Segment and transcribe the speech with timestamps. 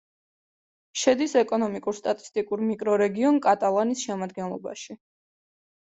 [1.01, 5.03] შედის ეკონომიკურ-სტატისტიკურ მიკრორეგიონ კატალანის შემადგენლობაში.